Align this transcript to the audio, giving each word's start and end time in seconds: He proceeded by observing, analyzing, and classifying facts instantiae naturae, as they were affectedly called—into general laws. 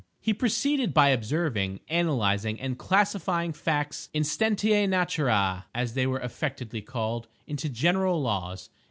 He 0.19 0.33
proceeded 0.33 0.95
by 0.95 1.09
observing, 1.09 1.81
analyzing, 1.87 2.59
and 2.59 2.75
classifying 2.75 3.53
facts 3.53 4.09
instantiae 4.15 4.87
naturae, 4.87 5.65
as 5.75 5.93
they 5.93 6.07
were 6.07 6.17
affectedly 6.17 6.81
called—into 6.81 7.69
general 7.69 8.19
laws. 8.19 8.71